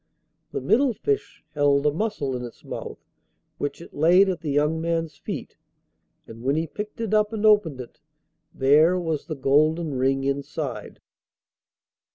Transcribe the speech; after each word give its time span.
The 0.51 0.61
middle 0.61 0.93
fish 0.95 1.43
held 1.53 1.85
a 1.85 1.91
mussel 1.91 2.35
in 2.35 2.43
its 2.43 2.65
mouth, 2.65 3.05
which 3.59 3.79
it 3.81 3.93
laid 3.93 4.29
at 4.29 4.41
the 4.41 4.49
young 4.49 4.81
man's 4.81 5.15
feet, 5.15 5.57
and 6.25 6.41
when 6.41 6.55
he 6.55 6.65
picked 6.65 6.99
it 6.99 7.13
up 7.13 7.31
and 7.31 7.45
opened 7.45 7.79
it, 7.79 7.99
there 8.51 8.97
was 8.99 9.27
the 9.27 9.35
golden 9.35 9.93
ring 9.93 10.23
inside. 10.23 11.01